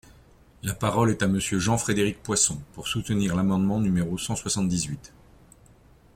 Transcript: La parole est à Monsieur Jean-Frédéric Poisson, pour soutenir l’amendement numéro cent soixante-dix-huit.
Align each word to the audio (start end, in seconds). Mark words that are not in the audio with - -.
La 0.63 0.73
parole 0.73 1.11
est 1.11 1.21
à 1.21 1.27
Monsieur 1.27 1.59
Jean-Frédéric 1.59 2.23
Poisson, 2.23 2.59
pour 2.73 2.87
soutenir 2.87 3.35
l’amendement 3.35 3.79
numéro 3.79 4.17
cent 4.17 4.35
soixante-dix-huit. 4.35 5.13